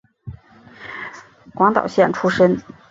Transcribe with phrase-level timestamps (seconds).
[1.53, 2.59] 广岛县出身。